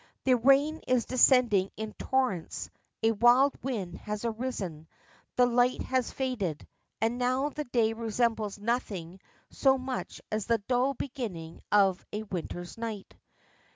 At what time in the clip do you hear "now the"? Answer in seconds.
7.19-7.65